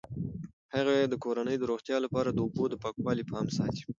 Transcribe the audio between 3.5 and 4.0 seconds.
ساتي.